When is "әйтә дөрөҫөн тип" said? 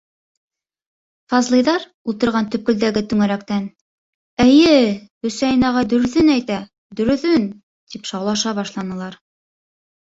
6.39-8.13